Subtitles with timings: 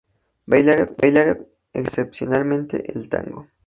[0.47, 3.47] Bailaron excepcionalmente el tango.